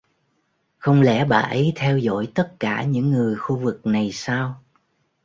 Không 0.77 1.01
lẽ 1.01 1.25
bà 1.25 1.37
ấy 1.39 1.73
theo 1.75 1.97
dõi 1.97 2.27
tất 2.35 2.53
cả 2.59 2.83
những 2.83 3.09
người 3.11 3.35
khu 3.35 3.57
vực 3.57 3.81
này 3.87 4.09
sao 4.11 4.63